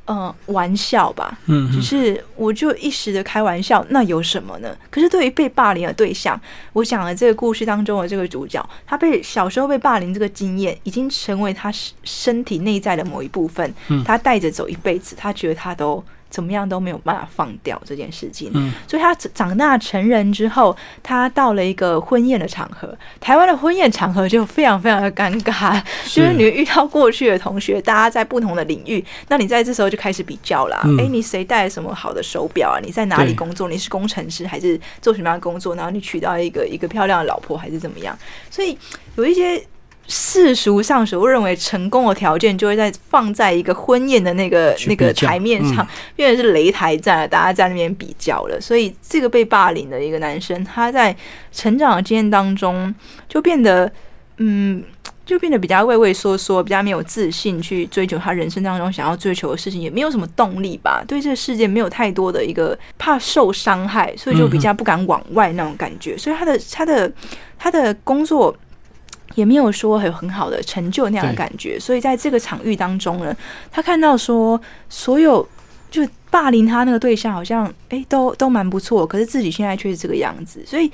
[0.05, 1.71] 呃玩笑吧，嗯嗯。
[1.71, 4.75] 只是我就一时的开玩笑，那有什么呢？
[4.89, 6.39] 可是对于被霸凌的对象，
[6.73, 14.03] 我讲的这个故事当中的这个主角，他被小时候被霸凌这个经验，已经成为他身身体内在的某一部分，嗯。
[14.03, 18.49] 他带着走一辈子，他觉得他都怎么样都没有办法放掉这件事情。
[18.55, 30.81] 嗯所以他长长大成人之后，他到了一个婚宴的场合，台湾的婚宴场合就非常非常的尴尬， 就是你遇到过去的同学，大家在不同的领域，那你在这时候就开始比较啦。
[30.85, 32.79] 嗯哎、你谁戴什么好的手表啊？
[32.81, 33.67] 你在哪里工作？
[33.67, 35.75] 你是工程师还是做什么样的工作？
[35.75, 38.17] 然后你娶到一个一个漂亮的老婆还是怎么样？
[38.49, 38.77] 所以
[39.15, 39.61] 有一些。
[40.07, 45.87] 世俗上所认为成功的条件，就会在放在一个婚宴的那个那个台面上嗯，
[46.17, 48.59] 变成是擂台战了，大家在那边比较了。
[48.59, 51.15] 所以这个被霸凌的一个男生，他在
[51.53, 52.93] 成长的经验当中，
[53.29, 53.89] 就变得
[54.37, 54.83] 嗯，
[55.25, 61.01] 就变得比较畏畏缩缩，比较没有自信去追求他人生当中想要追求的事情，也没有什么动力吧。
[61.07, 66.17] 对这个世界没有太多的一个怕受伤害，所以就比较不敢往外那种感觉。
[66.17, 67.09] 所以他的他的
[67.57, 68.53] 他的工作。
[69.35, 73.35] 也没有说有很好的成就那样的感觉，所以在这个场域当中呢，
[73.71, 74.59] 他看到说
[74.89, 75.47] 所有
[75.89, 80.89] 就霸凌他那个对象好像诶都都蛮不错，可是自己现在却是这个样子，所以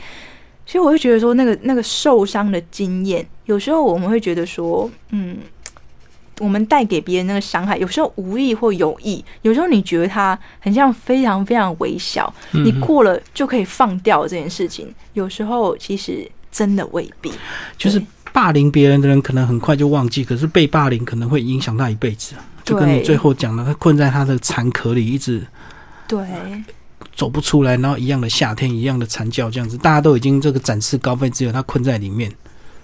[0.66, 5.38] 所以我会觉得说那个那个受伤的经验，有时候我们会觉得说，嗯，
[6.40, 17.32] 我们带给别人那个伤害，有时候无意或有意，有时候你觉得它很像非常非常微小，你嗯过了就可以放掉这件事情，有时候其实真的未必。
[17.78, 18.02] 就是
[18.38, 22.46] 霸凌别人的人可能很快就忘记，可是被霸凌可能会影响他一辈子啊。
[22.64, 25.44] 就跟你最后讲的，他困在他的残壳里，一直
[26.08, 26.20] 对，
[27.16, 32.32] 走不出来，然后一样的夏天，一样的惨叫，这样子，大家都已经这个展翅高飞，只有他困在里面。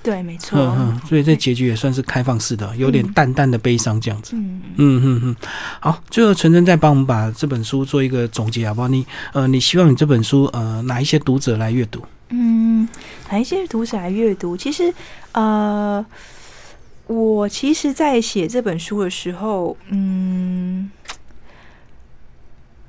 [0.01, 0.60] 对，没错。
[0.60, 4.36] 嗯嗯，所以这结局也算是开放式的，有点淡淡的悲伤这样子。
[4.36, 5.36] 嗯，嗯嗯嗯，
[5.80, 8.88] 好，最后纯真再帮我们把这本书做一个总结好不好？
[8.88, 12.04] 你呃，你希望你这本书呃哪一些读者来阅读？
[12.36, 12.88] 嗯，
[13.30, 14.55] 哪一些读者来阅读？
[14.55, 14.93] 其实，
[15.32, 16.05] 呃，
[17.07, 20.91] 我其实，在写这本书的时候，嗯，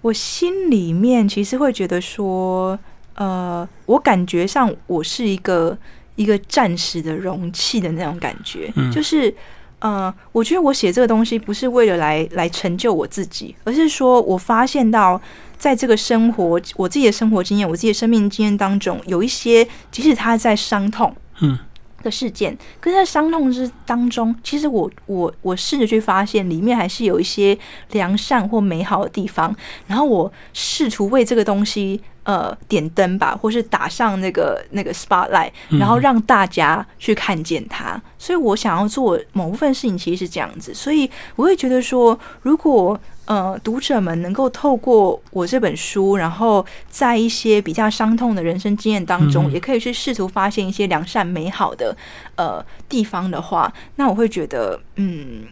[0.03, 2.79] 我心里面其实会觉得说，
[3.15, 5.77] 呃，我感觉上我是一个
[6.17, 9.35] 一个暂时的容器的那种感觉，嗯就是。
[9.81, 15.21] 呃，我觉得我写这个东西不是为了来来成就我自己，而是说我发现到
[15.65, 21.59] 在这个生活，我自己的生活经验，我自己的生命经验当中，有一些即使他在伤痛，嗯
[22.03, 27.59] 的事件，可是在伤痛之当中，其实我我我试着去发现里面还是有一些
[27.93, 29.57] 良善或美好的地方，
[29.87, 35.51] 然后我试图为这个东西呃点灯吧，或是打上那个那个 spotlight，
[35.81, 37.99] 然后让大家去看见它。
[38.19, 40.75] 所以我想要做某部分事情，其实是这样子。
[40.75, 51.97] 所以我会觉得说，如果呃读者们能够透过我这本书，然后在一些比较伤痛的人生经验当中，也可以去试图发现一些良善美好的
[52.37, 55.45] 呃地方的话，那我会觉得嗯。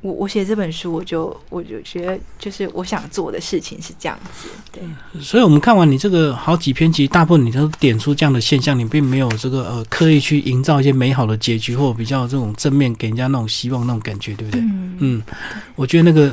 [0.00, 4.80] 我我写这本书，我就我就觉得，就是我想做的事情是这样子，对。
[5.20, 14.60] 所以，我们看完你这个好几篇，其实大部分你都点出这样的现象，你并没有这个呃刻意去营造一些美好的结局，或比较这种正面给人家那种希望那种感觉，对不对？
[15.00, 15.20] 嗯，
[15.74, 16.32] 我觉得那个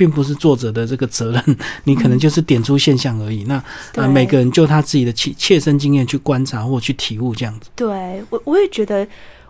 [0.00, 3.44] 并不是作者的这个责任， 你可能就是点出现象而已。
[3.44, 3.62] 那
[3.96, 7.68] 啊，每个人就他自己的切切身经验去观察或去体悟这样子。
[7.76, 9.06] 对我，我也觉得。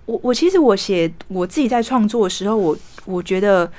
[0.07, 3.70] 我我其实我写我自己在创作的时候，我我觉得。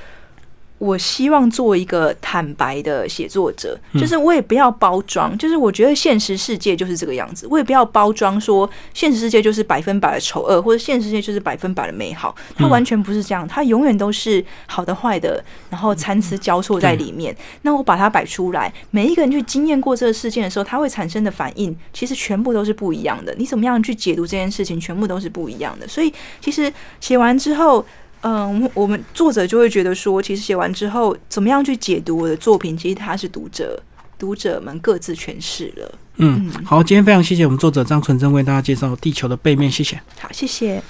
[0.81, 17.35] 我希望做一个坦白的写作者，就是我也不要包装，就是我觉得现实世界就是这个样子，我也不要包装说现实世界就是百分百的丑恶，或者现实世界就是百分百的美好，它完全不是这样，它永远都是好的坏的，然后参差交错在里面。
[17.61, 23.31] 那我把它摆出来，每一个人去经验过这个事件的时候，他会产生的反应，其实全部都是不一样的。
[23.37, 25.87] 你怎么样去解读这件事情，全部都是不一样的。
[25.87, 27.85] 所以其实写完之后。
[28.21, 33.81] 嗯，我们作者就会觉得说，其实写完之后，怎么样去解读我的作品，其实他是读者
[34.19, 35.95] 读者们各自诠释了。
[36.17, 39.99] 嗯，好，今天非常谢谢我们作者张纯真为大家介绍《地球的背面》，谢谢。
[40.19, 40.83] 好，谢谢。